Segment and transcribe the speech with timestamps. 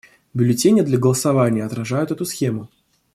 [0.33, 2.69] Бюллетени для голосования отражают эту схему.